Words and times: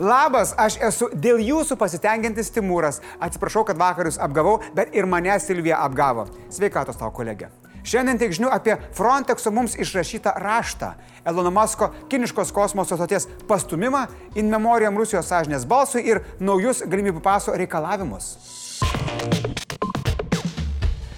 Labas, 0.00 0.54
aš 0.56 0.78
esu 0.80 1.10
dėl 1.12 1.42
jūsų 1.44 1.76
pasitenkintis 1.76 2.48
Timūras. 2.54 3.02
Atsiprašau, 3.20 3.66
kad 3.68 3.76
vakarius 3.76 4.16
apgavau, 4.16 4.62
bet 4.72 4.94
ir 4.96 5.04
mane 5.04 5.34
Silvija 5.44 5.82
apgavo. 5.84 6.24
Sveikatos 6.48 6.96
tau, 6.96 7.10
kolegė. 7.12 7.50
Šiandien 7.84 8.16
tiek 8.20 8.32
žinių 8.32 8.48
apie 8.52 8.78
Frontexo 8.96 9.52
mums 9.52 9.76
išrašytą 9.76 10.32
raštą. 10.40 10.94
Elono 11.28 11.52
Masko 11.52 11.90
kiniškos 12.12 12.52
kosmoso 12.56 12.96
stoties 12.96 13.28
pastumimą, 13.48 14.06
in 14.40 14.48
memoriam 14.52 14.96
Rusijos 14.96 15.28
sąžinės 15.28 15.68
balsui 15.68 16.06
ir 16.08 16.24
naujus 16.40 16.80
galimybių 16.88 17.20
paso 17.24 17.56
reikalavimus. 17.56 18.32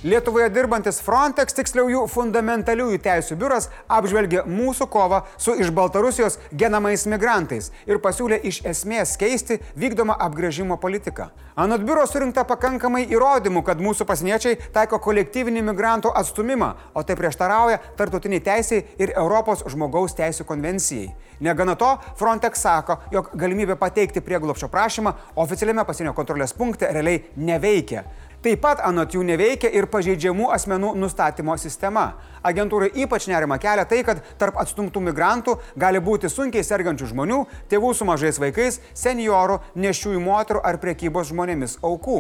Lietuvoje 0.03 0.49
dirbantis 0.51 0.97
Frontex, 0.99 1.55
tiksliau 1.55 1.87
jų 1.87 2.01
fundamentaliųjų 2.11 2.99
teisų 3.05 3.37
biuras, 3.39 3.69
apžvelgė 3.87 4.41
mūsų 4.51 4.89
kovą 4.91 5.21
su 5.39 5.55
iš 5.55 5.69
Baltarusijos 5.71 6.41
genamais 6.59 7.05
migrantais 7.07 7.69
ir 7.87 8.01
pasiūlė 8.03 8.41
iš 8.51 8.59
esmės 8.67 9.13
keisti 9.21 9.61
vykdomą 9.79 10.17
apgrėžimo 10.27 10.75
politiką. 10.83 11.29
Anot 11.55 11.85
biuro 11.87 12.03
surinkta 12.11 12.43
pakankamai 12.49 13.05
įrodymų, 13.15 13.63
kad 13.63 13.79
mūsų 13.79 14.09
pasieniečiai 14.09 14.59
taiko 14.75 14.99
kolektyvinį 15.05 15.63
migrantų 15.69 16.11
atstumimą, 16.19 16.73
o 16.99 17.07
tai 17.07 17.15
prieštarauja 17.21 17.79
tartutiniai 17.95 18.43
teisiai 18.43 18.83
ir 18.99 19.15
Europos 19.15 19.63
žmogaus 19.71 20.19
teisų 20.19 20.49
konvencijai. 20.51 21.13
Negana 21.47 21.77
to, 21.79 21.93
Frontex 22.19 22.67
sako, 22.67 22.99
jog 23.15 23.31
galimybė 23.39 23.79
pateikti 23.79 24.25
prieglopšio 24.25 24.67
prašymą 24.73 25.15
oficialiame 25.47 25.87
pasienio 25.87 26.17
kontrolės 26.19 26.59
punkte 26.59 26.91
realiai 26.91 27.23
neveikia. 27.37 28.03
Taip 28.43 28.59
pat 28.59 28.81
anot 28.83 29.13
jų 29.15 29.23
neveikia 29.23 29.69
ir 29.71 29.87
pažeidžiamų 29.87 30.49
asmenų 30.51 30.97
nustatymo 30.99 31.55
sistema. 31.63 32.09
Agentūrai 32.43 32.89
ypač 33.05 33.29
nerima 33.31 33.55
kelia 33.63 33.85
tai, 33.87 34.01
kad 34.03 34.19
tarp 34.35 34.57
atstumtų 34.59 34.99
migrantų 35.07 35.53
gali 35.79 36.01
būti 36.03 36.27
sunkiai 36.27 36.65
sergančių 36.67 37.13
žmonių, 37.13 37.37
tėvų 37.71 37.93
su 37.95 38.07
mažais 38.09 38.41
vaikais, 38.43 38.81
seniorų, 38.99 39.61
nešiųjų 39.79 40.23
moterų 40.25 40.63
ar 40.67 40.81
priekybos 40.83 41.31
žmonėmis 41.31 41.77
aukų. 41.87 42.17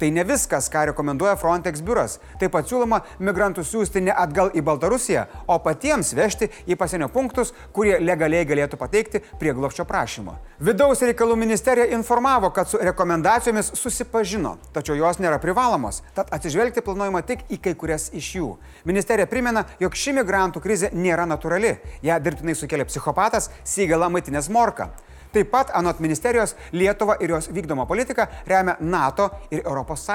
Tai 0.00 0.10
ne 0.16 0.24
viskas, 0.24 0.70
ką 0.72 0.86
rekomenduoja 0.94 1.34
Frontex 1.36 1.84
biuras. 1.84 2.16
Taip 2.40 2.54
pat 2.56 2.72
siūloma 2.72 3.02
migrantus 3.20 3.68
siūsti 3.74 4.06
ne 4.06 4.16
atgal 4.16 4.54
į 4.56 4.64
Baltarusiją, 4.64 5.26
o 5.44 5.58
patiems 5.60 6.14
vežti 6.16 6.48
į 6.64 6.80
pasienio 6.80 7.10
punktus, 7.12 7.52
kurie 7.76 7.98
legaliai 8.00 8.48
galėtų 8.48 8.80
pateikti 8.80 9.20
prieglopščio 9.36 9.84
prašymą. 9.84 10.38
Vidaus 10.64 11.04
reikalų 11.04 11.36
ministerija 11.36 11.92
informavo, 11.92 12.48
kad 12.48 12.72
su 12.72 12.80
rekomendacijomis 12.80 13.74
susipažino, 13.76 14.56
tačiau 14.72 14.96
jos 14.96 15.20
nėra 15.20 15.36
privalomos, 15.66 16.02
tad 16.14 16.28
atsižvelgti 16.30 16.80
planuojama 16.80 17.22
tik 17.26 17.40
į 17.50 17.56
kai 17.58 17.72
kurias 17.74 18.10
iš 18.14 18.28
jų. 18.36 18.52
Ministerija 18.86 19.26
primena, 19.26 19.64
jog 19.82 19.96
ši 19.98 20.12
migrantų 20.20 20.62
krizė 20.62 20.92
nėra 20.94 21.26
natūrali. 21.26 21.76
Ja 22.06 22.20
dirbtinai 22.22 22.54
sukelia 22.54 22.86
psichopatas 22.86 23.50
Sygala 23.64 24.06
Maitinės 24.08 24.48
Morka. 24.48 24.92
Taip 25.34 25.50
pat, 25.50 25.72
anot 25.74 25.98
ministerijos, 25.98 26.54
Lietuva 26.72 27.16
ir 27.20 27.34
jos 27.34 27.50
vykdoma 27.50 27.86
politika 27.86 28.28
remia 28.46 28.76
NATO 28.80 29.28
ir 29.50 29.66
ES. 29.66 30.06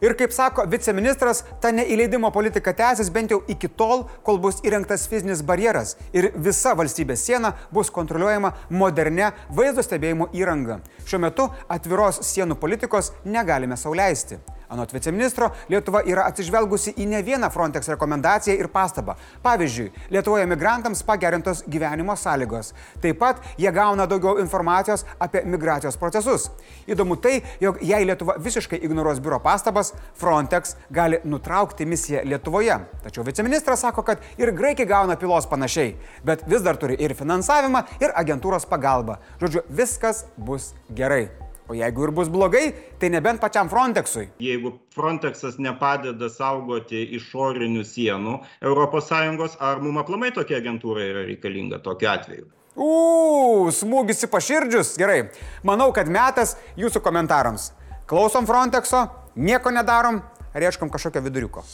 Ir 0.00 0.14
kaip 0.14 0.32
sako 0.32 0.68
viceministras, 0.70 1.42
ta 1.60 1.72
neįleidimo 1.72 2.30
politika 2.30 2.72
tęsis 2.76 3.10
bent 3.10 3.32
jau 3.32 3.42
iki 3.48 3.66
tol, 3.68 4.06
kol 4.22 4.38
bus 4.38 4.60
įrengtas 4.62 5.08
fizinis 5.10 5.42
barjeras 5.42 5.96
ir 6.12 6.30
visa 6.36 6.76
valstybės 6.76 7.24
siena 7.26 7.56
bus 7.72 7.90
kontroliuojama 7.90 8.52
modernė 8.70 9.32
vaizdo 9.50 9.82
stebėjimo 9.82 10.30
įranga. 10.36 10.78
Šiuo 11.08 11.24
metu 11.26 11.48
atviros 11.68 12.22
sienų 12.28 12.60
politikos 12.60 13.14
negalime 13.24 13.80
sauliaisti. 13.80 14.38
Anot 14.68 14.92
viceministro, 14.92 15.50
Lietuva 15.70 16.00
yra 16.06 16.24
atsižvelgusi 16.26 16.96
į 16.98 17.06
ne 17.06 17.20
vieną 17.22 17.50
Frontex 17.54 17.86
rekomendaciją 17.92 18.56
ir 18.58 18.68
pastabą. 18.72 19.14
Pavyzdžiui, 19.44 19.92
Lietuvoje 20.10 20.46
migrantams 20.50 21.04
pagerintos 21.06 21.62
gyvenimo 21.70 22.16
sąlygos. 22.18 22.72
Taip 23.02 23.20
pat 23.20 23.42
jie 23.58 23.70
gauna 23.72 24.08
daugiau 24.10 24.40
informacijos 24.42 25.06
apie 25.22 25.44
migracijos 25.46 25.96
procesus. 26.00 26.48
Įdomu 26.90 27.16
tai, 27.22 27.38
jog 27.62 27.78
jei 27.82 28.02
Lietuva 28.08 28.38
visiškai 28.42 28.82
ignoruos 28.82 29.22
biuro 29.22 29.38
pastabas, 29.44 29.94
Frontex 30.18 30.74
gali 30.90 31.22
nutraukti 31.24 31.86
misiją 31.86 32.26
Lietuvoje. 32.26 32.80
Tačiau 33.06 33.24
viceministras 33.26 33.86
sako, 33.86 34.02
kad 34.02 34.22
ir 34.38 34.50
graikai 34.50 34.88
gauna 34.90 35.16
pilos 35.16 35.46
panašiai, 35.46 35.94
bet 36.26 36.42
vis 36.50 36.66
dar 36.66 36.76
turi 36.76 36.98
ir 36.98 37.14
finansavimą, 37.14 37.86
ir 38.02 38.14
agentūros 38.18 38.66
pagalbą. 38.66 39.20
Žodžiu, 39.40 39.66
viskas 39.70 40.26
bus 40.36 40.72
gerai. 40.90 41.45
O 41.68 41.74
jeigu 41.74 42.04
ir 42.06 42.12
bus 42.14 42.28
blogai, 42.30 42.74
tai 43.00 43.08
nebent 43.10 43.40
pačiam 43.42 43.68
Frontexui. 43.68 44.28
Jeigu 44.38 44.76
Frontexas 44.94 45.58
nepadeda 45.58 46.28
saugoti 46.30 47.02
išorinių 47.18 47.82
sienų 47.82 48.36
ES, 48.62 49.56
ar 49.58 49.82
mums 49.82 50.04
aplamai 50.04 50.30
tokia 50.36 50.60
agentūra 50.62 51.02
yra 51.02 51.26
reikalinga 51.26 51.82
tokiu 51.82 52.12
atveju? 52.12 52.46
Uuu, 52.76 53.70
smūgis 53.72 54.26
į 54.26 54.30
paširdžius. 54.30 54.94
Gerai. 55.00 55.22
Manau, 55.66 55.90
kad 55.96 56.10
metas 56.12 56.54
jūsų 56.78 57.02
komentarams. 57.02 57.72
Klausom 58.06 58.46
Frontexo, 58.46 59.06
nieko 59.34 59.74
nedarom, 59.74 60.20
ar 60.54 60.68
ieškom 60.68 60.92
kažkokio 60.92 61.24
viduriuko. 61.26 61.64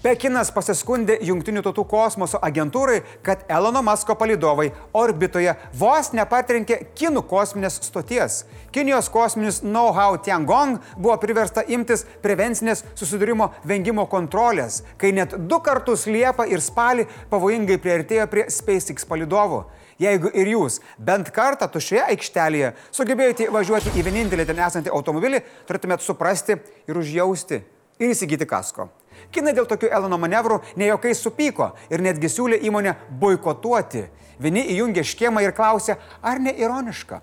Pekinas 0.00 0.48
pasiskundė 0.48 1.18
Junktinių 1.28 1.60
tautų 1.60 1.82
kosmoso 1.84 2.38
agentūrai, 2.40 3.02
kad 3.20 3.42
Elono 3.52 3.82
Masko 3.84 4.14
palidovai 4.16 4.70
orbitoje 4.96 5.52
vos 5.76 6.08
nepatrinkė 6.16 6.78
Kinų 6.96 7.20
kosminės 7.28 7.74
stoties. 7.84 8.38
Kinijos 8.72 9.10
kosminis 9.12 9.58
know-how 9.60 10.16
Tiangong 10.24 10.78
buvo 10.96 11.18
priversta 11.20 11.66
imtis 11.68 12.06
prevencinės 12.22 12.80
susidūrimo 12.96 13.50
vengimo 13.68 14.06
kontrolės, 14.08 14.78
kai 14.96 15.10
net 15.12 15.34
du 15.36 15.58
kartus 15.60 16.06
Liepą 16.08 16.46
ir 16.48 16.64
Spalį 16.64 17.04
pavojingai 17.28 17.76
priartėjo 17.84 18.24
prie 18.32 18.46
SpaceX 18.48 19.04
palidovų. 19.04 19.66
Jeigu 20.00 20.32
ir 20.32 20.48
jūs 20.54 20.78
bent 20.96 21.28
kartą 21.28 21.68
tušioje 21.68 22.06
aikštelėje 22.06 22.72
sugebėjote 22.88 23.50
važiuoti 23.52 23.92
į 24.00 24.06
vienintelį 24.08 24.48
ten 24.48 24.64
esantį 24.64 24.96
automobilį, 24.96 25.42
turėtumėt 25.68 26.08
suprasti 26.08 26.56
ir 26.88 27.02
užjausti 27.04 27.60
ir 28.00 28.16
įsigyti 28.16 28.48
kasko. 28.48 28.88
Kinai 29.30 29.54
dėl 29.54 29.66
tokių 29.70 29.90
Elono 29.94 30.18
manevrų 30.18 30.58
ne 30.80 30.88
jokiais 30.90 31.20
supyko 31.22 31.70
ir 31.90 32.02
netgi 32.02 32.30
siūlė 32.30 32.58
įmonę 32.66 32.96
boikotuoti. 33.20 34.08
Vieni 34.40 34.64
įjungė 34.74 35.04
škiemą 35.06 35.42
ir 35.44 35.52
klausė, 35.54 35.98
ar 36.22 36.40
ne 36.40 36.54
ironiška, 36.56 37.20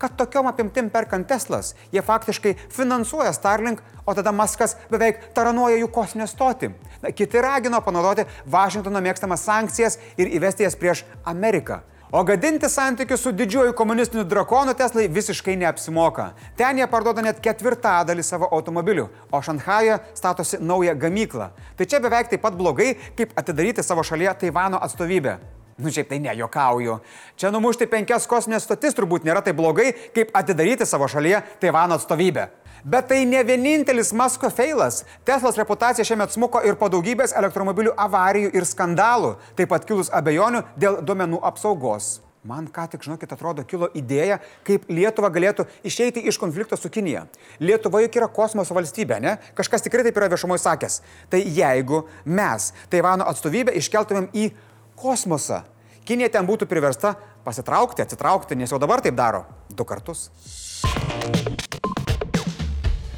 kad 0.00 0.14
tokiom 0.16 0.46
apimtim 0.48 0.88
perkant 0.90 1.26
Teslas, 1.28 1.74
jie 1.92 2.00
faktiškai 2.06 2.54
finansuoja 2.72 3.32
Starlink, 3.36 3.82
o 4.06 4.14
tada 4.14 4.32
Maskas 4.32 4.76
beveik 4.90 5.32
taranuoja 5.36 5.80
jų 5.82 5.90
kosminę 5.92 6.28
stotį. 6.30 6.70
Na, 7.02 7.12
kiti 7.12 7.42
ragino 7.42 7.82
panaudoti 7.84 8.24
Vašingtono 8.46 9.02
mėgstamas 9.04 9.44
sankcijas 9.44 9.98
ir 10.16 10.30
įvesti 10.38 10.64
jas 10.64 10.78
prieš 10.78 11.04
Ameriką. 11.24 11.82
O 12.12 12.24
gadinti 12.24 12.68
santykius 12.68 13.22
su 13.22 13.30
didžiuoju 13.32 13.72
komunistiniu 13.72 14.24
drakonu 14.24 14.74
Teslai 14.74 15.08
visiškai 15.08 15.54
neapsimoka. 15.56 16.32
Ten 16.58 16.78
jie 16.78 16.88
parduoda 16.90 17.22
net 17.22 17.38
ketvirtadalį 17.38 18.24
savo 18.26 18.48
automobilių, 18.50 19.04
o 19.30 19.38
Šanhajoje 19.42 20.00
statosi 20.18 20.58
naują 20.58 20.96
gamyklą. 20.98 21.52
Tai 21.78 21.86
čia 21.86 22.00
beveik 22.02 22.32
taip 22.32 22.42
pat 22.42 22.58
blogai, 22.58 22.96
kaip 23.14 23.38
atidaryti 23.38 23.86
savo 23.86 24.02
šalyje 24.02 24.34
Taivano 24.42 24.82
atstovybę. 24.82 25.36
Nu, 25.78 25.92
šiaip 25.94 26.10
tai 26.10 26.18
ne, 26.18 26.34
jokauju. 26.36 26.98
Čia 27.38 27.54
numušti 27.54 27.86
penkias 27.86 28.26
kosminės 28.28 28.66
stotis 28.66 28.98
turbūt 28.98 29.22
nėra 29.24 29.44
taip 29.46 29.56
blogai, 29.56 29.92
kaip 30.14 30.34
atidaryti 30.34 30.90
savo 30.90 31.06
šalyje 31.08 31.44
Taivano 31.62 31.94
atstovybę. 31.94 32.48
Bet 32.84 33.10
tai 33.10 33.24
ne 33.28 33.42
vienintelis 33.44 34.12
Masko 34.16 34.50
feilas. 34.50 35.04
Teslos 35.24 35.58
reputacija 35.60 36.04
šiemet 36.06 36.32
smuko 36.32 36.62
ir 36.64 36.78
po 36.80 36.88
daugybės 36.92 37.34
elektromobilių 37.36 37.92
avarijų 37.98 38.54
ir 38.56 38.66
skandalų, 38.68 39.36
taip 39.58 39.70
pat 39.72 39.84
kilus 39.88 40.12
abejonių 40.14 40.64
dėl 40.80 41.00
duomenų 41.04 41.42
apsaugos. 41.50 42.20
Man 42.40 42.70
ką 42.72 42.86
tik, 42.88 43.02
žinokit, 43.04 43.28
atrodo, 43.34 43.66
kilo 43.68 43.90
idėja, 43.92 44.38
kaip 44.64 44.86
Lietuva 44.88 45.28
galėtų 45.28 45.66
išeiti 45.84 46.22
iš 46.24 46.38
konflikto 46.40 46.78
su 46.80 46.88
Kinija. 46.88 47.26
Lietuva 47.60 48.00
juk 48.00 48.16
yra 48.16 48.30
kosmoso 48.32 48.72
valstybė, 48.76 49.18
ne? 49.20 49.34
Kažkas 49.58 49.84
tikrai 49.84 50.06
taip 50.06 50.16
yra 50.16 50.30
viešumoje 50.32 50.64
sakęs. 50.64 51.02
Tai 51.28 51.42
jeigu 51.44 52.06
mes 52.24 52.70
Taivano 52.88 53.28
atstovybę 53.28 53.76
iškeltumėm 53.76 54.32
į 54.32 54.48
kosmosą, 54.96 55.66
Kinija 56.08 56.32
ten 56.32 56.48
būtų 56.48 56.64
priversta 56.66 57.12
pasitraukti, 57.44 58.08
atsitraukti, 58.08 58.56
nes 58.56 58.72
jau 58.72 58.80
dabar 58.80 59.04
taip 59.04 59.20
daro. 59.20 59.44
Du 59.68 59.84
kartus. 59.84 60.30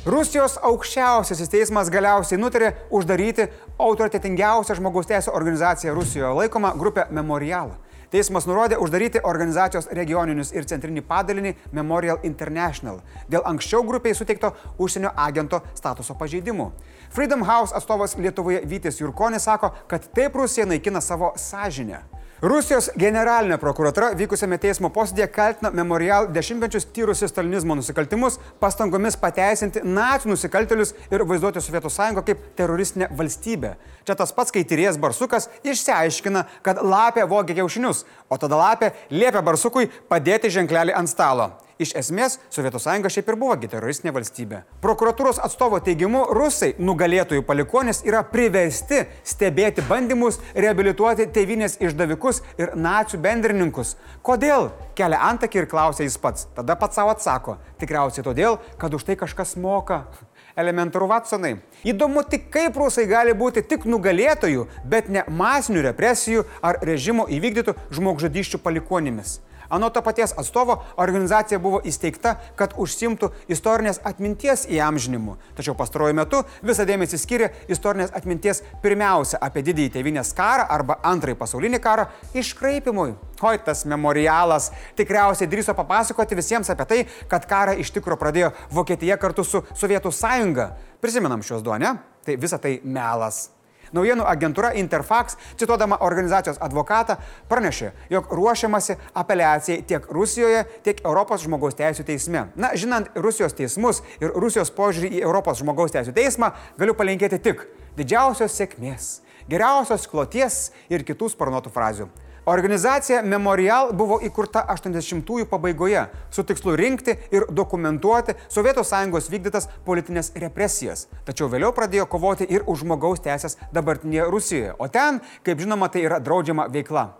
Rusijos 0.03 0.57
aukščiausiasis 0.67 1.47
teismas 1.47 1.87
galiausiai 1.95 2.41
nutarė 2.41 2.73
uždaryti 2.91 3.45
autoritetingiausią 3.79 4.75
žmogaus 4.75 5.07
teisų 5.07 5.31
organizaciją 5.31 5.93
Rusijoje 5.95 6.33
laikomą 6.41 6.73
grupę 6.81 7.05
Memorial. 7.15 7.71
Teismas 8.11 8.49
nurodė 8.51 8.81
uždaryti 8.83 9.23
organizacijos 9.23 9.87
regioninius 9.95 10.51
ir 10.57 10.67
centrinį 10.67 11.05
padalinį 11.07 11.53
Memorial 11.79 12.19
International 12.27 12.99
dėl 13.31 13.47
anksčiau 13.47 13.87
grupiai 13.87 14.19
suteikto 14.19 14.51
užsienio 14.75 15.13
agento 15.15 15.63
statuso 15.79 16.19
pažeidimų. 16.19 16.73
Freedom 17.15 17.47
House 17.47 17.71
atstovas 17.79 18.19
Lietuvoje 18.19 18.65
Vytis 18.67 18.99
Jurkonis 18.99 19.47
sako, 19.47 19.71
kad 19.87 20.11
taip 20.19 20.35
Rusija 20.35 20.67
naikina 20.67 21.01
savo 21.01 21.31
sąžinę. 21.39 22.03
Rusijos 22.43 22.89
generalinė 22.99 23.55
prokuratura 23.63 24.09
vykusiame 24.19 24.57
teismo 24.59 24.89
posėdėje 24.91 25.29
kaltina 25.31 25.71
Memorial 25.79 26.25
dešimtmečius 26.35 26.89
tyrusi 26.91 27.29
stalinizmo 27.31 27.77
nusikaltimus, 27.79 28.41
pastangomis 28.59 29.15
pateisinti 29.15 29.85
nacijų 29.87 30.33
nusikaltelius 30.33 30.91
ir 31.15 31.23
vaizduoti 31.23 31.63
Sovietų 31.63 31.93
sąjungą 31.95 32.25
kaip 32.27 32.43
teroristinę 32.59 33.13
valstybę. 33.15 33.77
Čia 34.03 34.17
tas 34.19 34.35
pats, 34.35 34.51
kai 34.51 34.65
tyrėjas 34.67 34.99
barsukas 34.99 35.47
išsiaiškina, 35.63 36.43
kad 36.67 36.83
lapė 36.83 37.29
vogė 37.31 37.61
kiaušinius, 37.61 38.03
o 38.27 38.41
tada 38.43 38.59
lapė 38.59 38.91
liepia 39.15 39.47
barsukui 39.47 39.87
padėti 40.11 40.51
ženklelį 40.51 40.99
ant 40.99 41.15
stalo. 41.15 41.53
Iš 41.83 41.97
esmės, 41.99 42.37
Sovietų 42.53 42.79
sąjunga 42.79 43.11
šiaip 43.11 43.31
ir 43.33 43.37
buvo 43.41 43.55
teroristinė 43.59 44.13
valstybė. 44.15 44.61
Prokuratūros 44.85 45.41
atstovo 45.43 45.81
teigimu, 45.83 46.21
rusai, 46.37 46.77
nugalėtojų 46.79 47.43
palikonis, 47.49 48.05
yra 48.07 48.21
priversti 48.29 49.01
stebėti 49.27 49.83
bandymus 49.89 50.39
reabilituoti 50.55 51.27
tėvinės 51.35 51.81
išdavikus 51.83 52.43
ir 52.61 52.77
nacijų 52.79 53.23
bendrininkus. 53.25 53.97
Kodėl? 54.23 54.71
Kelia 54.95 55.19
antakį 55.33 55.65
ir 55.65 55.71
klausia 55.73 56.07
jis 56.07 56.21
pats. 56.23 56.47
Tada 56.55 56.79
pats 56.79 57.01
savo 57.01 57.11
atsako. 57.17 57.57
Tikriausiai 57.83 58.27
todėl, 58.29 58.61
kad 58.79 58.95
už 58.95 59.09
tai 59.09 59.19
kažkas 59.19 59.57
moka. 59.59 60.05
Elementaru 60.63 61.09
Vatsonai. 61.11 61.57
Įdomu 61.83 62.23
tik, 62.29 62.51
kaip 62.53 62.77
rusai 62.79 63.09
gali 63.11 63.35
būti 63.35 63.65
tik 63.67 63.89
nugalėtojų, 63.91 64.69
bet 64.87 65.09
ne 65.11 65.25
masinių 65.27 65.89
represijų 65.89 66.45
ar 66.63 66.79
režimo 66.85 67.27
įvykdytų 67.27 67.75
žmogžudyščių 67.97 68.63
palikonimis. 68.63 69.41
Anot 69.73 69.95
to 69.97 70.03
paties 70.05 70.35
atstovo, 70.37 70.77
organizacija 71.01 71.59
buvo 71.63 71.81
įsteigta, 71.89 72.35
kad 72.57 72.75
užsimtų 72.77 73.31
istorinės 73.53 74.03
atminties 74.05 74.67
įamžinimu. 74.69 75.39
Tačiau 75.57 75.73
pastaruoju 75.79 76.17
metu 76.19 76.43
visą 76.61 76.85
dėmesį 76.89 77.21
skiria 77.21 77.49
istorinės 77.73 78.13
atminties 78.13 78.61
pirmiausia 78.83 79.41
apie 79.41 79.65
didįjį 79.65 79.95
tėvinės 79.97 80.35
karą 80.37 80.67
arba 80.77 80.99
antrąjį 81.09 81.39
pasaulinį 81.41 81.81
karą 81.81 82.05
iškraipimui. 82.37 83.15
Oi, 83.43 83.57
tas 83.65 83.87
memorialas 83.89 84.69
tikriausiai 84.99 85.49
drįso 85.51 85.75
papasakoti 85.79 86.37
visiems 86.39 86.71
apie 86.71 86.89
tai, 86.93 87.01
kad 87.33 87.49
karą 87.49 87.79
iš 87.81 87.95
tikrųjų 87.97 88.21
pradėjo 88.21 88.53
Vokietija 88.77 89.17
kartu 89.17 89.47
su 89.47 89.65
Sovietų 89.73 90.13
sąjunga. 90.13 90.69
Prisimenam 91.01 91.41
šios 91.43 91.65
du, 91.65 91.73
ne? 91.81 91.97
Tai 92.23 92.37
visa 92.39 92.61
tai 92.61 92.77
melas. 92.85 93.49
Naujienų 93.93 94.25
agentūra 94.29 94.73
Interfax, 94.81 95.37
cituodama 95.61 95.99
organizacijos 96.05 96.61
advokatą, 96.65 97.19
pranešė, 97.51 97.93
jog 98.13 98.31
ruošiamasi 98.33 98.97
apeliacijai 99.15 99.83
tiek 99.89 100.09
Rusijoje, 100.13 100.65
tiek 100.87 101.05
Europos 101.05 101.45
žmogaus 101.45 101.77
teisų 101.79 102.07
teisme. 102.09 102.47
Na, 102.57 102.73
žinant 102.79 103.13
Rusijos 103.15 103.57
teismus 103.59 104.03
ir 104.21 104.33
Rusijos 104.33 104.73
požiūrį 104.73 105.13
į 105.19 105.23
Europos 105.27 105.61
žmogaus 105.61 105.93
teisų 105.93 106.17
teismą, 106.17 106.55
galiu 106.81 106.97
palinkėti 106.97 107.41
tik 107.45 107.67
didžiausios 107.99 108.57
sėkmės, 108.57 109.15
geriausios 109.51 110.09
kloties 110.09 110.63
ir 110.93 111.05
kitų 111.05 111.33
sparnuotų 111.35 111.73
frazių. 111.75 112.09
Organizacija 112.45 113.21
Memorial 113.23 113.93
buvo 113.95 114.17
įkurta 114.19 114.65
80-ųjų 114.75 115.47
pabaigoje 115.47 116.01
su 116.35 116.43
tikslu 116.43 116.75
rinkti 116.75 117.15
ir 117.31 117.45
dokumentuoti 117.47 118.35
Sovietų 118.51 118.83
sąjungos 118.83 119.29
vykdytas 119.31 119.69
politinės 119.87 120.33
represijas. 120.43 121.07
Tačiau 121.23 121.47
vėliau 121.53 121.71
pradėjo 121.71 122.09
kovoti 122.11 122.49
ir 122.51 122.65
už 122.67 122.83
žmogaus 122.83 123.23
teisės 123.23 123.55
dabartinėje 123.71 124.27
Rusijoje. 124.35 124.73
O 124.83 124.89
ten, 124.91 125.21
kaip 125.47 125.63
žinoma, 125.63 125.87
tai 125.87 126.03
yra 126.03 126.19
draudžiama 126.19 126.67
veikla. 126.73 127.13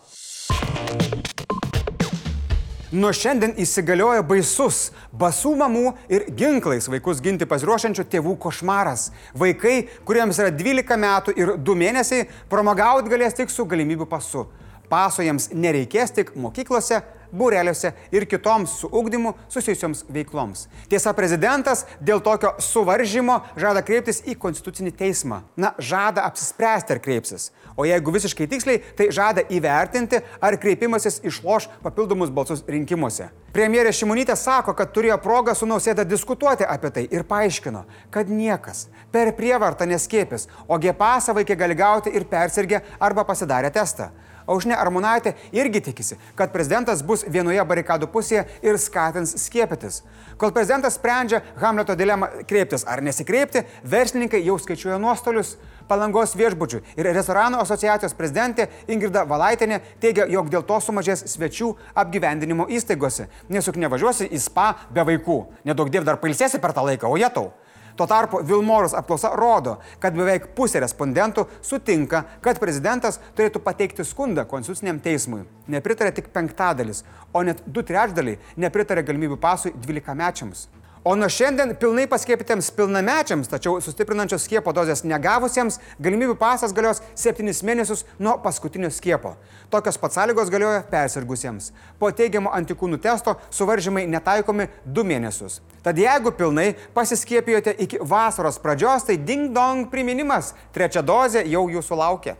Nuo 2.93 3.13
šiandien 3.15 3.55
įsigalioja 3.63 4.25
baisus 4.27 4.89
basų 5.15 5.55
mamų 5.63 5.85
ir 6.13 6.27
ginklais 6.35 6.91
vaikus 6.91 7.23
ginti 7.23 7.47
pasiruošiančių 7.47 8.09
tėvų 8.11 8.35
košmaras. 8.43 9.13
Vaikai, 9.39 9.87
kuriems 10.03 10.43
yra 10.43 10.51
12 10.51 10.99
metų 11.07 11.37
ir 11.39 11.55
2 11.63 11.79
mėnesiai, 11.79 12.27
pramogauti 12.51 13.15
galės 13.15 13.39
tik 13.39 13.55
su 13.55 13.65
galimybių 13.71 14.11
pasu 14.11 14.49
paso 14.93 15.25
jiems 15.25 15.49
nereikės 15.57 16.13
tik 16.13 16.37
mokyklose, 16.37 17.01
būreliuose 17.33 17.93
ir 18.13 18.27
kitoms 18.29 18.77
su 18.83 18.89
ugdymu 18.93 19.35
susijusioms 19.49 20.05
veikloms. 20.13 20.67
Tiesa, 20.93 21.15
prezidentas 21.17 21.87
dėl 22.01 22.21
tokio 22.25 22.53
suvaržymo 22.61 23.39
žada 23.57 23.83
kreiptis 23.87 24.21
į 24.29 24.37
konstitucinį 24.41 24.93
teismą. 24.99 25.43
Na, 25.57 25.73
žada 25.79 26.27
apsispręsti, 26.29 26.93
ar 26.93 27.01
kreipsis. 27.03 27.51
O 27.77 27.87
jeigu 27.89 28.13
visiškai 28.13 28.49
tiksliai, 28.53 28.83
tai 28.97 29.09
žada 29.15 29.47
įvertinti, 29.49 30.21
ar 30.45 30.59
kreipimasis 30.61 31.23
išloš 31.25 31.71
papildomus 31.85 32.33
balsus 32.35 32.65
rinkimuose. 32.69 33.31
Premjerė 33.53 33.93
Šimonytė 33.97 34.37
sako, 34.37 34.73
kad 34.77 34.93
turėjo 34.93 35.19
progą 35.21 35.55
su 35.57 35.69
nausėda 35.69 36.05
diskutuoti 36.09 36.65
apie 36.69 36.91
tai 36.93 37.07
ir 37.13 37.25
paaiškino, 37.29 37.85
kad 38.13 38.29
niekas 38.33 38.87
per 39.13 39.33
prievartą 39.37 39.89
neskėpis, 39.89 40.49
o 40.69 40.79
G-pasą 40.81 41.37
vaikai 41.37 41.57
gali 41.61 41.77
gauti 41.77 42.13
ir 42.17 42.29
persirgę 42.29 42.81
arba 43.01 43.25
pasidarę 43.29 43.73
testą. 43.73 44.09
Aušne 44.47 44.77
Armonaitė 44.77 45.35
irgi 45.55 45.83
tikisi, 45.89 46.19
kad 46.39 46.53
prezidentas 46.55 47.03
bus 47.07 47.25
vienoje 47.29 47.63
barikadų 47.69 48.09
pusėje 48.13 48.47
ir 48.65 48.79
skatins 48.81 49.37
skiepytis. 49.45 50.03
Kol 50.41 50.53
prezidentas 50.55 50.97
sprendžia 50.99 51.43
Hamleto 51.61 51.95
dilemą 51.99 52.29
kreiptis 52.49 52.87
ar 52.89 53.03
nesikreipti, 53.05 53.65
verslininkai 53.85 54.43
jau 54.43 54.59
skaičiuoja 54.59 54.99
nuostolius. 55.03 55.57
Palangos 55.89 56.37
viešbučių 56.39 56.79
ir 56.97 57.09
restoranų 57.13 57.59
asociacijos 57.61 58.15
prezidentė 58.17 58.69
Ingrida 58.89 59.25
Valaitinė 59.29 59.81
teigia, 60.01 60.29
jog 60.31 60.49
dėl 60.53 60.63
to 60.67 60.79
sumažės 60.81 61.27
svečių 61.35 61.73
apgyvendinimo 61.99 62.69
įstaigose, 62.71 63.27
nes 63.53 63.67
juk 63.69 63.81
nevažiuosi 63.83 64.31
į 64.31 64.41
spa 64.41 64.73
be 64.95 65.05
vaikų. 65.11 65.39
Nedaug 65.69 65.91
diev 65.93 66.07
dar 66.09 66.21
pailsėsi 66.23 66.63
per 66.63 66.73
tą 66.73 66.87
laiką, 66.87 67.11
o 67.11 67.19
jie 67.21 67.29
tau. 67.35 67.51
Tuo 67.97 68.07
tarpu 68.07 68.41
Vilmorus 68.49 68.95
apklausa 68.97 69.33
rodo, 69.37 69.79
kad 70.01 70.17
beveik 70.17 70.51
pusė 70.57 70.81
respondentų 70.83 71.47
sutinka, 71.65 72.25
kad 72.45 72.61
prezidentas 72.63 73.21
turėtų 73.37 73.63
pateikti 73.65 74.07
skundą 74.07 74.47
konstituciniam 74.49 75.01
teismui. 75.03 75.45
Nepritarė 75.73 76.15
tik 76.17 76.33
penktadalis, 76.35 77.05
o 77.33 77.43
net 77.47 77.63
du 77.67 77.85
trečdaliai 77.87 78.41
nepritarė 78.57 79.05
galimybių 79.07 79.41
pasui 79.41 79.75
12 79.77 80.17
mečiams. 80.19 80.69
O 81.05 81.17
nuo 81.19 81.27
šiandien 81.27 81.73
pilnai 81.75 82.05
paskiepytiems 82.07 82.69
pilnamečiams, 82.77 83.49
tačiau 83.51 83.81
sustiprinančios 83.83 84.45
skiepo 84.47 84.71
dozės 84.71 85.01
negavusiems, 85.03 85.81
galimybių 85.99 86.37
pasas 86.39 86.71
galios 86.77 87.01
7 87.19 87.43
mėnesius 87.67 88.05
nuo 88.23 88.37
paskutinio 88.45 88.87
skiepo. 88.95 89.33
Tokios 89.73 89.99
pat 89.99 90.15
sąlygos 90.15 90.53
galioja 90.55 90.85
persirgusiems. 90.93 91.73
Po 91.99 92.13
teigiamo 92.15 92.55
antikūnų 92.55 93.01
testo 93.03 93.35
suvaržymai 93.51 94.07
netaikomi 94.15 94.69
2 94.87 95.07
mėnesius. 95.11 95.59
Tad 95.83 95.99
jeigu 95.99 96.31
pilnai 96.39 96.69
pasiskiepijote 96.95 97.75
iki 97.83 97.99
vasaros 97.99 98.63
pradžios, 98.63 99.11
tai 99.11 99.19
ding 99.19 99.51
dong 99.51 99.91
priminimas, 99.91 100.55
trečia 100.71 101.03
dozė 101.03 101.43
jau 101.51 101.67
jūsų 101.67 101.99
laukia. 101.99 102.39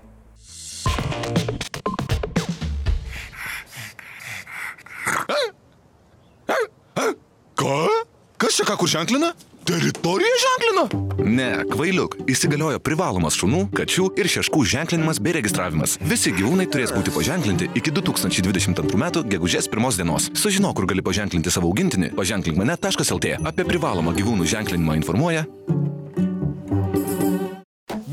Čia 8.63 8.71
ką 8.71 8.79
kur 8.79 8.89
ženklina? 8.89 9.33
Teritoriją 9.67 10.37
ženklina? 10.43 10.85
Ne, 11.27 11.65
kvailiuk, 11.71 12.17
įsigaliojo 12.31 12.79
privalomas 12.83 13.35
šunų, 13.39 13.65
kačių 13.75 14.09
ir 14.19 14.31
šeškų 14.31 14.63
ženklinimas 14.73 15.21
bei 15.23 15.35
registravimas. 15.37 15.97
Visi 16.03 16.33
gyvūnai 16.35 16.67
turės 16.71 16.95
būti 16.95 17.15
paženklinti 17.15 17.71
iki 17.79 17.95
2022 17.95 18.99
m. 18.99 19.07
gegužės 19.35 19.71
1 19.71 19.99
dienos. 19.99 20.31
Sužinok, 20.39 20.77
kur 20.79 20.91
gali 20.91 21.03
paženklinti 21.03 21.51
savo 21.51 21.71
augintinį, 21.71 22.13
paženklink 22.19 22.59
mane.lt. 22.59 23.37
Apie 23.43 23.67
privalomą 23.67 24.15
gyvūnų 24.19 24.47
ženklinimą 24.51 24.99
informuoja 25.03 25.47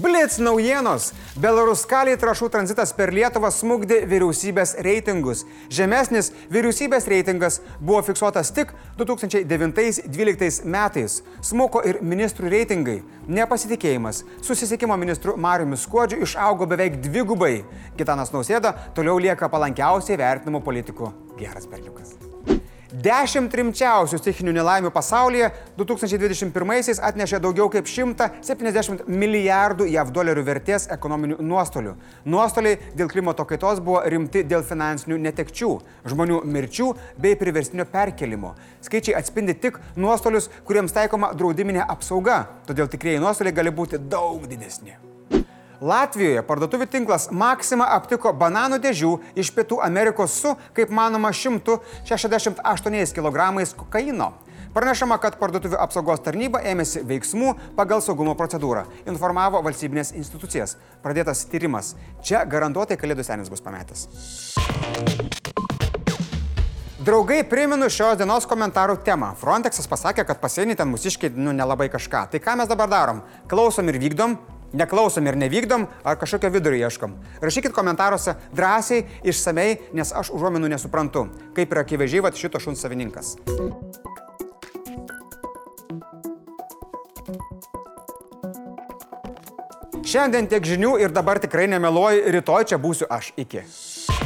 Blitz 0.10 0.40
naujienos. 0.42 1.12
Belaruskaliai 1.38 2.18
trašų 2.18 2.48
tranzitas 2.50 2.90
per 2.98 3.12
Lietuvą 3.14 3.52
smugdė 3.54 4.00
vyriausybės 4.10 4.72
reitingus. 4.82 5.44
Žemesnis 5.70 6.32
vyriausybės 6.50 7.06
reitingas 7.12 7.60
buvo 7.78 8.02
fiksuotas 8.08 8.50
tik 8.56 8.74
2009-2012 8.98 10.66
metais. 10.66 11.20
Smuko 11.46 11.84
ir 11.86 12.02
ministrų 12.02 12.50
reitingai. 12.56 12.98
Nepasitikėjimas 13.30 14.24
susisiekimo 14.42 14.98
ministru 14.98 15.38
Mariumi 15.38 15.78
Skuodžiu 15.78 16.24
išaugo 16.26 16.66
beveik 16.72 16.98
dvigubai. 17.06 17.60
Gitanas 18.00 18.34
Nausėda 18.34 18.74
toliau 18.98 19.22
lieka 19.22 19.52
palankiausiai 19.54 20.18
vertinimo 20.18 20.64
politikų. 20.66 21.14
Geras 21.38 21.70
berliukas. 21.70 22.18
Dešimt 22.90 23.54
rimčiausių 23.54 24.18
stichinių 24.18 24.50
nelaimių 24.56 24.90
pasaulyje 24.90 25.52
2021-aisiais 25.78 26.98
atnešė 27.06 27.38
daugiau 27.44 27.68
kaip 27.70 27.86
170 27.86 29.04
milijardų 29.06 29.86
JAV 29.94 30.10
dolerių 30.16 30.42
vertės 30.48 30.88
ekonominių 30.96 31.38
nuostolių. 31.38 31.94
Nuostoliai 32.26 32.80
dėl 32.98 33.12
klimato 33.12 33.46
kaitos 33.46 33.78
buvo 33.86 34.02
rimti 34.10 34.42
dėl 34.42 34.66
finansinių 34.66 35.20
netekčių, 35.28 35.70
žmonių 36.10 36.40
mirčių 36.50 36.88
bei 37.22 37.38
priverstinio 37.38 37.86
perkelimo. 37.94 38.56
Skaičiai 38.82 39.20
atspindi 39.22 39.54
tik 39.54 39.78
nuostolius, 39.94 40.50
kuriems 40.66 40.96
taikoma 40.98 41.30
draudiminė 41.38 41.86
apsauga, 41.86 42.42
todėl 42.66 42.90
tikrieji 42.90 43.22
nuostoliai 43.22 43.54
gali 43.62 43.70
būti 43.70 44.02
daug 44.02 44.50
didesni. 44.50 44.98
Latvijoje 45.80 46.42
parduotuvių 46.44 46.90
tinklas 46.92 47.30
Maxima 47.32 47.86
aptiko 47.96 48.34
bananų 48.36 48.82
dėžių 48.84 49.14
iš 49.40 49.52
Pietų 49.56 49.78
Amerikos 49.86 50.36
su, 50.42 50.52
kaip 50.76 50.92
manoma, 50.92 51.32
168 51.32 53.16
kg 53.16 53.46
kokaino. 53.80 54.34
Pranešama, 54.76 55.16
kad 55.24 55.40
parduotuvių 55.40 55.80
apsaugos 55.80 56.20
tarnyba 56.22 56.60
ėmėsi 56.68 57.02
veiksmų 57.08 57.56
pagal 57.80 58.04
saugumo 58.04 58.36
procedūrą. 58.38 58.84
Informavo 59.08 59.64
valstybinės 59.66 60.12
institucijas. 60.20 60.76
Pradėtas 61.02 61.46
tyrimas. 61.50 61.96
Čia 62.22 62.44
garantuotai 62.46 63.00
kalėdų 63.00 63.24
senis 63.26 63.50
bus 63.50 63.64
pametęs. 63.64 64.06
Draugai, 67.00 67.40
primenu 67.48 67.88
šios 67.88 68.20
dienos 68.20 68.46
komentarų 68.46 69.00
temą. 69.08 69.32
Frontexas 69.40 69.88
pasakė, 69.88 70.28
kad 70.28 70.44
pasienį 70.44 70.76
ten 70.78 70.92
mūsiškai, 70.92 71.32
nu, 71.40 71.56
nelabai 71.56 71.88
kažką. 71.90 72.28
Tai 72.30 72.44
ką 72.44 72.60
mes 72.60 72.70
dabar 72.70 72.92
darom? 72.92 73.24
Klausom 73.50 73.88
ir 73.90 73.98
vykdom, 74.04 74.36
neklausom 74.74 75.28
ir 75.28 75.38
nevykdom, 75.40 75.88
ar 76.04 76.20
kažkokio 76.20 76.52
vidurio 76.54 76.88
ieškom. 76.88 77.16
Rašykit 77.42 77.74
komentaruose 77.76 78.36
drąsiai, 78.56 79.06
išsamei, 79.24 79.78
nes 79.94 80.14
aš 80.14 80.34
užuominų 80.36 80.72
nesuprantu, 80.76 81.28
kaip 81.58 81.74
yra 81.74 81.86
akivaizdžiai 81.88 82.26
va 82.26 82.34
šito 82.36 82.62
šuns 82.62 82.82
savininkas. 82.84 83.36
Šiandien 90.10 90.48
tiek 90.50 90.66
žinių 90.66 90.96
ir 91.04 91.14
dabar 91.14 91.38
tikrai 91.38 91.68
nemeluoju, 91.70 92.32
rytoj 92.34 92.72
čia 92.72 92.82
būsiu 92.82 93.06
aš. 93.14 93.30
Iki. 93.38 94.19